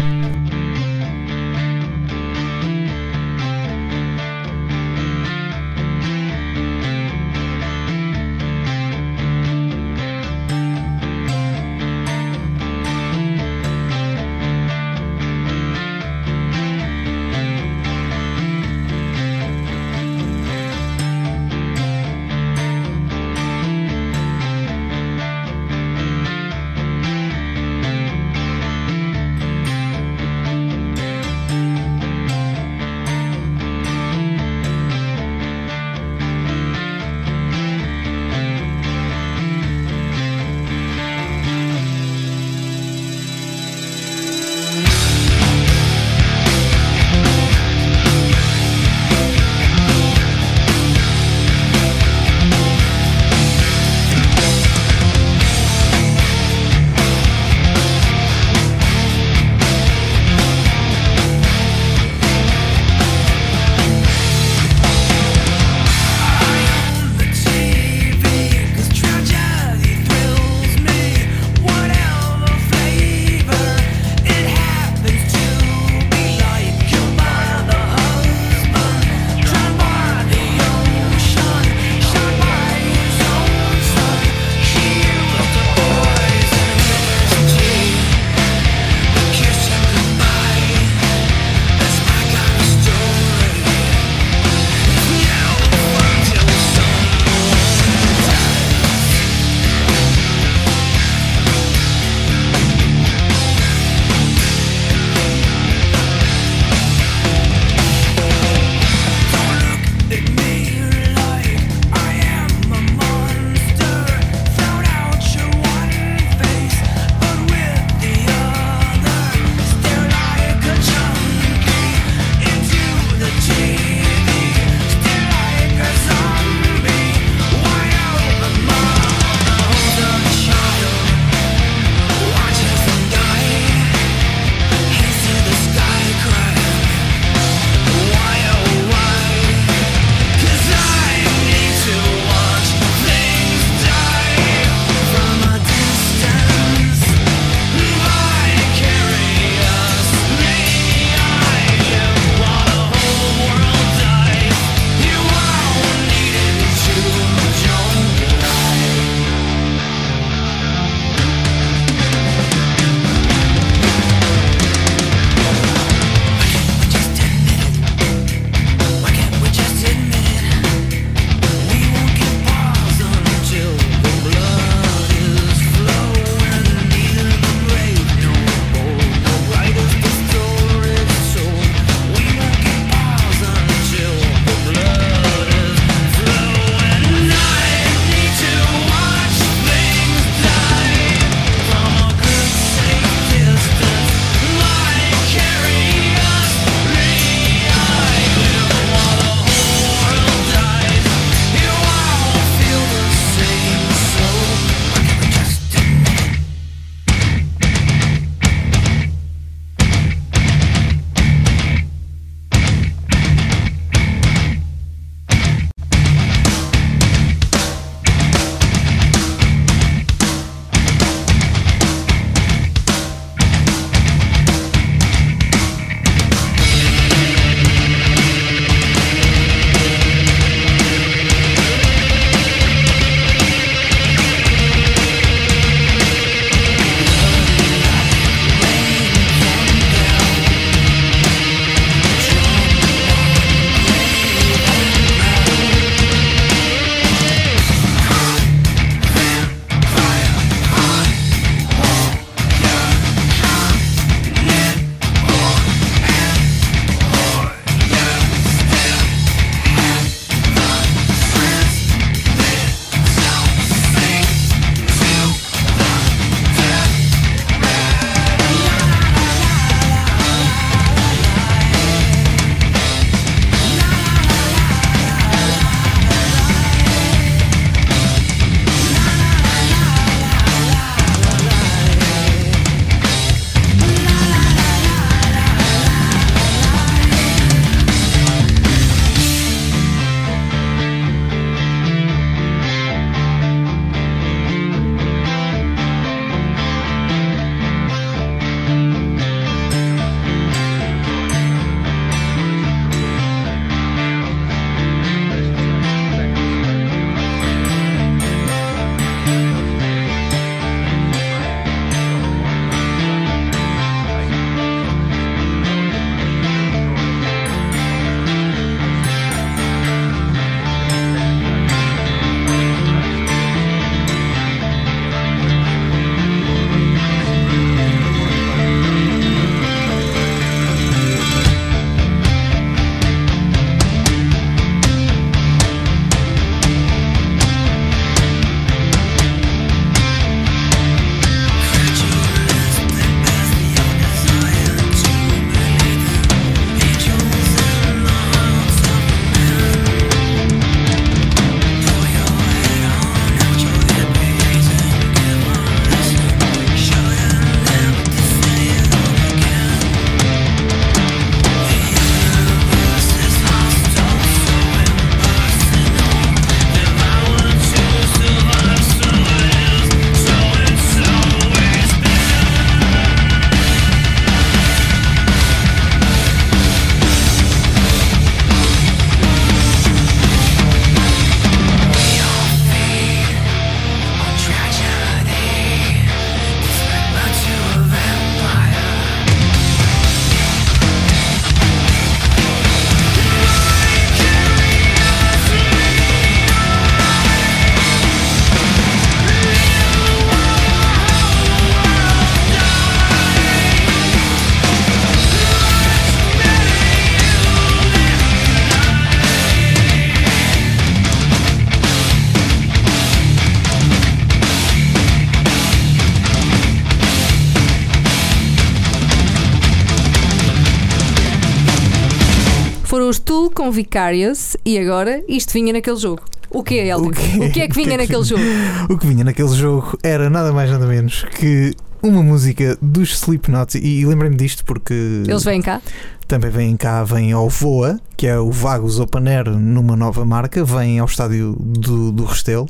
[423.72, 426.24] Com Vicarious e agora isto vinha naquele jogo.
[426.50, 427.08] O que é, Elton?
[427.08, 427.38] O quê?
[427.38, 428.44] O que é que vinha que é que naquele jogo?
[428.90, 433.78] O que vinha naquele jogo era nada mais nada menos que uma música dos Slipknot
[433.78, 434.94] e, e lembrei-me disto porque
[435.26, 435.82] Eles vêm cá?
[436.28, 440.64] também vêm cá, vêm ao Voa, que é o Vagos Open Air numa nova marca,
[440.64, 442.68] vêm ao estádio do, do Restelo.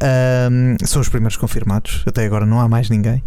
[0.00, 3.22] Ahm, são os primeiros confirmados, até agora não há mais ninguém.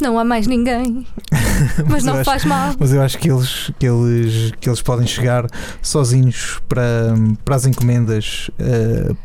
[0.00, 1.06] Não há mais ninguém.
[1.88, 2.74] Mas eu não acho- faz mal.
[2.78, 5.46] Mas eu acho que eles, que eles, que eles podem chegar
[5.82, 8.50] sozinhos para, para as encomendas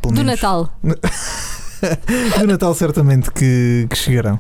[0.02, 0.70] pelo Do menos- Natal.
[2.40, 4.40] do Natal certamente que, que chegarão.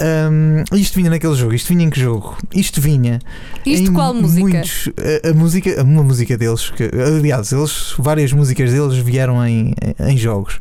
[0.00, 1.54] Ahm, isto vinha naquele jogo.
[1.54, 2.36] Isto vinha em que jogo?
[2.54, 3.18] Isto vinha.
[3.64, 4.40] Isto em qual música?
[4.40, 4.90] muitos-
[5.24, 10.16] a, a música, uma música deles, que, aliás, eles, várias músicas deles vieram em, em
[10.16, 10.58] jogos.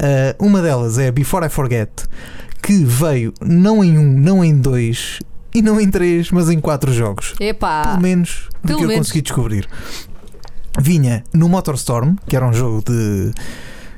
[0.00, 1.90] Ah, uma delas é Before I Forget,
[2.62, 5.20] que veio não em um, não em dois
[5.54, 7.34] e não em três, mas em quatro jogos.
[7.40, 7.82] Epá.
[7.82, 9.06] Pelo menos do pelo que eu menos.
[9.08, 9.68] consegui descobrir.
[10.80, 13.32] Vinha no Motorstorm, que era um jogo de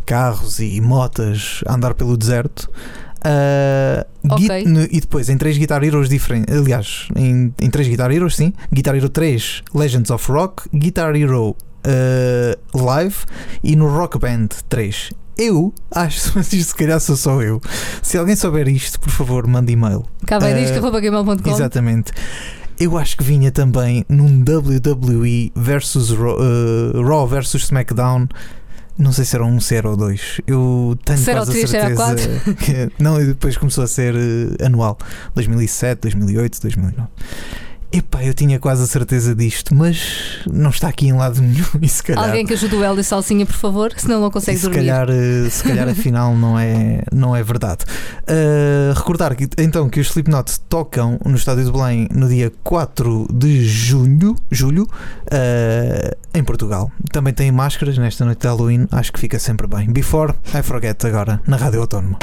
[0.07, 2.71] carros e motas a andar pelo deserto.
[4.29, 4.49] Ok.
[4.49, 6.57] gui- no- e depois em três Guitar Heroes diferentes.
[6.57, 8.53] Aliás, em, em três Guitar Heroes, sim.
[8.73, 11.55] Guitar Hero 3 Legends of Rock, Guitar Hero
[11.85, 13.17] ah, Live
[13.63, 15.11] e no Rock Band 3.
[15.43, 17.61] Eu acho, mas isto se calhar sou só eu.
[18.03, 20.05] Se alguém souber isto, por favor, mande e-mail.
[20.29, 21.51] Vai Eh, gmail.com.
[21.51, 22.13] Exatamente.
[22.79, 28.27] Eu acho que vinha também num WWE versus Raw, eh, Raw versus SmackDown.
[28.99, 30.41] Não sei se era um, se era ou dois.
[30.47, 32.55] Eu tenho era quase três, a certeza.
[32.55, 34.99] que- não, e depois começou a ser eh, anual.
[35.35, 37.09] 2007, 2008, 2009.
[37.93, 41.65] Epá, eu tinha quase a certeza disto, mas não está aqui em lado nenhum.
[41.83, 44.65] E se calhar, Alguém que ajude o Hélio Salsinha, por favor, senão não consegue se
[44.65, 44.79] dormir.
[44.79, 47.85] calhar, eh, se calhar afinal não é, não é verdade.
[48.23, 53.27] Uh, recordar que, então que os Slipknot tocam no Estádio de Belém no dia 4
[53.33, 56.93] de julho, julho uh, em Portugal.
[57.11, 59.91] Também têm máscaras nesta noite de Halloween, acho que fica sempre bem.
[59.91, 62.19] Before I Forget agora, na Rádio Autónoma.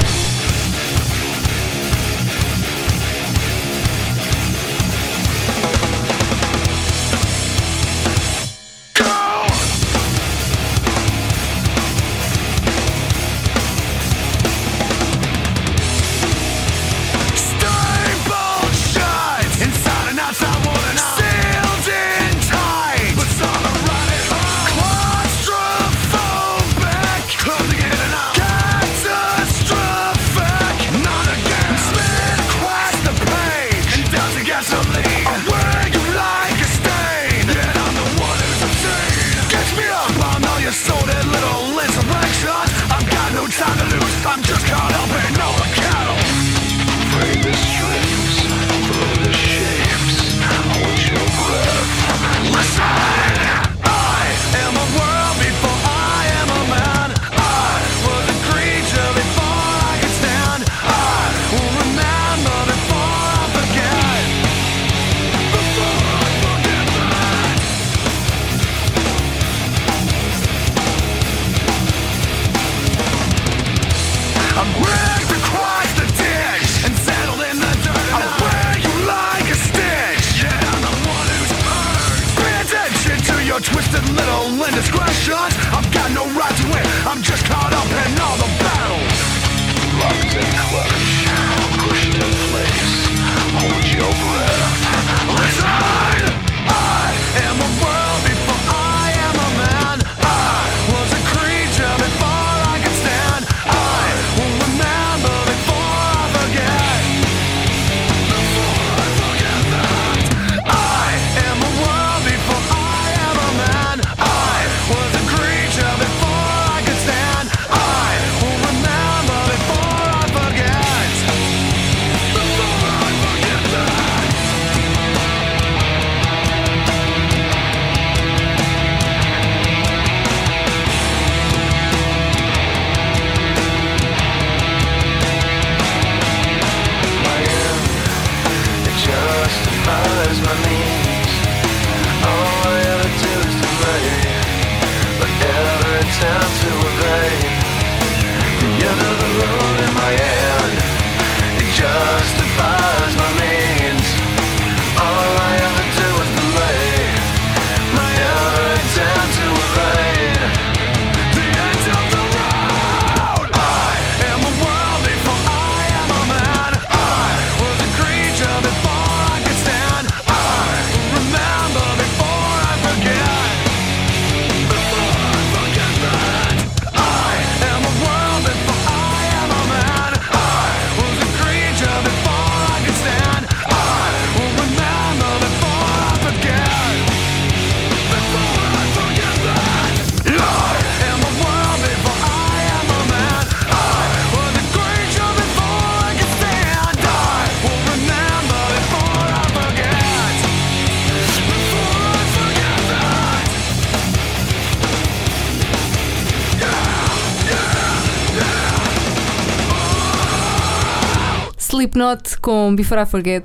[211.78, 213.44] Slipknot com Before I Forget.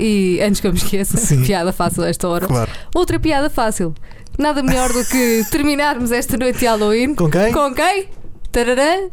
[0.00, 1.44] E antes que eu me esqueça, Sim.
[1.44, 2.46] piada fácil a esta hora.
[2.46, 2.70] Claro.
[2.94, 3.94] Outra piada fácil.
[4.38, 7.14] Nada melhor do que terminarmos esta noite de Halloween.
[7.14, 7.52] Com quem?
[7.52, 8.08] Com quem?
[8.50, 9.08] Tararã?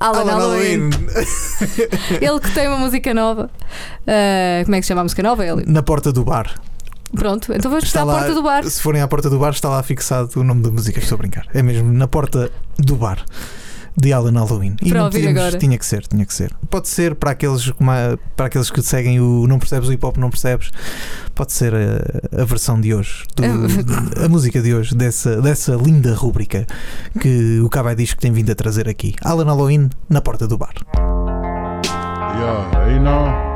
[0.00, 0.90] Alan, Alan Halloween.
[2.20, 3.50] Ele que tem uma música nova.
[4.06, 5.46] Ah, como é que se chama a música nova?
[5.46, 5.64] Ele.
[5.66, 6.60] Na porta do bar.
[7.14, 8.64] Pronto, então vamos Está estar à porta do bar.
[8.64, 10.98] Se forem à porta do bar, está lá fixado o nome da música.
[10.98, 11.46] Estou a brincar.
[11.54, 13.24] É mesmo na porta do bar
[13.96, 14.76] de Alan Halloween.
[14.82, 15.58] E Para não ouvir podíamos- agora.
[15.58, 16.54] Tinha que ser, tinha que ser.
[16.70, 17.72] Pode ser para aqueles,
[18.36, 20.70] para aqueles que seguem o Não Percebes o Hip Hop Não Percebes.
[21.34, 26.14] Pode ser a, a versão de hoje, do- a música de hoje, dessa, dessa linda
[26.14, 26.66] rúbrica
[27.20, 29.14] que o Cabai diz que tem vindo a trazer aqui.
[29.22, 30.74] Alan Halloween na porta do bar.
[32.38, 33.47] Yeah, you know.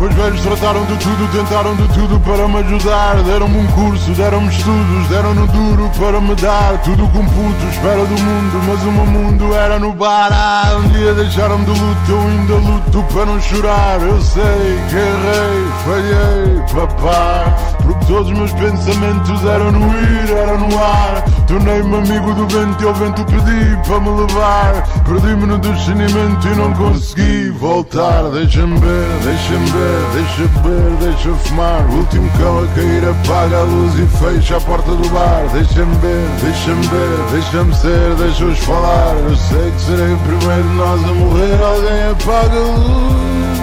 [0.00, 3.22] Meus velhos trataram de tudo, tentaram de tudo para me ajudar.
[3.22, 6.80] Deram-me um curso, deram-me estudos, deram-no duro para me dar.
[6.82, 10.30] Tudo com puto, espera do mundo, mas o meu mundo era no bar.
[10.32, 14.00] Ah, um dia deixaram-me de luto, eu ainda luto para não chorar.
[14.00, 17.54] Eu sei que errei, falhei, papá.
[17.82, 21.24] Porque todos os meus pensamentos eram no ir, era no ar.
[21.46, 24.82] Tornei-me amigo do vento e ao vento pedi para me levar.
[25.04, 28.30] Perdi-me no discernimento e não consegui voltar.
[28.30, 31.82] Deixa-me ver, deixa-me ver, deixa beber, deixa fumar.
[31.90, 35.44] O último cão a cair apaga a luz e fecha a porta do bar.
[35.52, 39.14] Deixa-me ver, deixa-me ver, deixa-me ser, deixa-os falar.
[39.28, 41.62] Eu sei que serei o primeiro de nós a morrer.
[41.62, 43.60] Alguém apaga a luz.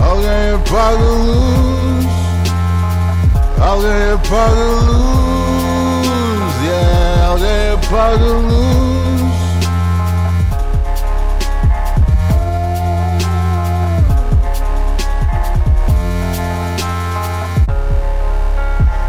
[0.00, 2.18] Alguém apaga a luz.
[3.60, 6.06] Alguém apaga a luz,
[6.62, 9.07] yeah, alguém apaga a luz.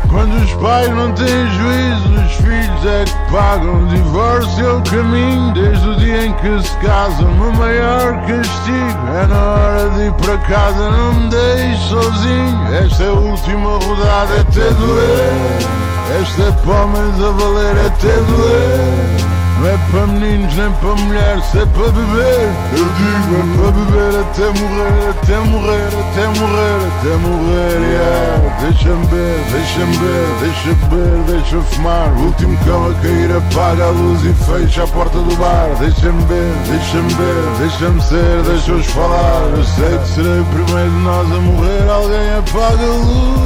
[0.10, 3.84] Quando os pais não têm juízo, os filhos é que pagam.
[3.84, 7.30] O divórcio é o caminho desde o dia em que se casam.
[7.30, 10.90] O maior castigo é na hora de ir para casa.
[10.90, 12.74] Não me deixe sozinho.
[12.74, 15.80] Esta é a última rodada, até doer.
[16.22, 19.29] Esta é para homens a valer, até doer.
[19.60, 22.50] Não é para meninos nem para mulheres, é para beber.
[22.72, 27.78] Eu digo, é para beber até morrer, até morrer, até morrer, até morrer.
[27.92, 28.40] Yeah.
[28.62, 32.08] Deixa-me ver, deixa-me ver, deixa beber, deixa fumar.
[32.14, 35.68] O último cão a cair apaga a luz e fecha a porta do bar.
[35.80, 39.42] Deixa-me ver, deixa-me ver, deixa-me ser, deixa-os falar.
[39.58, 41.90] Eu sei que serei o primeiro de nós a morrer.
[41.90, 43.40] Alguém apaga a luz.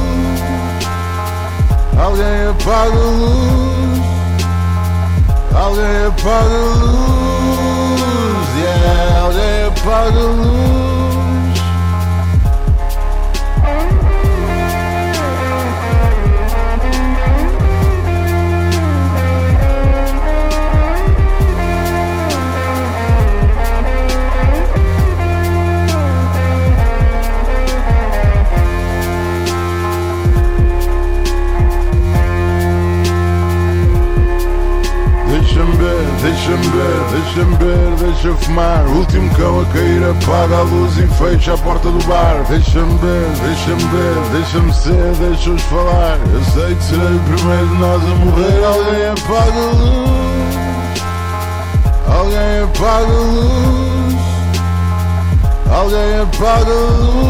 [1.98, 3.93] Alguém apaga a luz.
[5.54, 10.73] Alguém apaga a luz, yeah, alguém apaga a luz.
[37.24, 38.84] Deixa-me ver, deixa fumar.
[38.86, 42.44] Último cão a cair apaga a luz e fecha a porta do bar.
[42.48, 46.18] Deixa-me ver, deixa-me ver, deixa-me ser, deixa-os falar.
[46.32, 48.64] Eu sei que serei o primeiro de nós a morrer.
[48.64, 50.54] Alguém apaga a luz,
[52.08, 54.14] alguém apaga a luz,
[55.70, 57.24] alguém apaga a luz,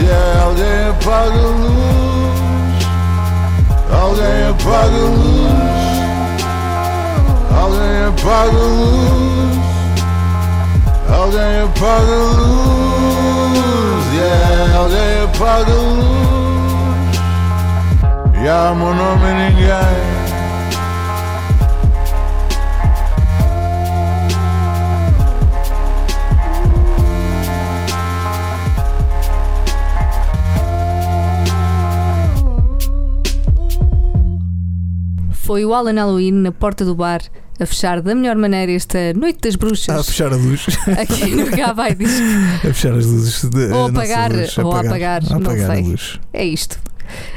[0.00, 2.34] yeah, alguém apaga a luz,
[3.90, 5.73] alguém apaga a luz.
[8.16, 9.58] Apaga a luz.
[11.10, 14.04] Alguém apaga a luz.
[14.14, 16.14] Yeah, alguém apaga a luz.
[18.42, 20.24] Yeah, meu nome é ninguém.
[35.32, 37.20] Foi o Alan Halloween na porta do bar
[37.60, 40.66] a fechar da melhor maneira esta Noite das A Bruxas fechar a luz.
[41.00, 42.22] aqui no Gavai Disco.
[42.56, 43.44] A fechar as luzes.
[43.44, 45.84] De, Ou a apagar, luz, ou apagar, não apagar sei.
[45.84, 46.20] a luz.
[46.32, 46.78] É isto.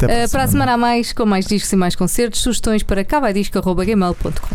[0.02, 3.04] Até Uh, para a semana a mais, com mais discos e mais concertos, sugestões para
[3.04, 4.48] cavaidisco.gmail.com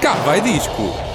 [0.00, 1.13] Cá vai disco.